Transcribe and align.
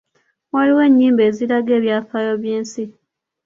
Waliwo 0.53 0.81
ennyimba 0.87 1.21
eziraga 1.29 1.71
ebyafaayo 1.79 2.33
by'ensi. 2.41 2.83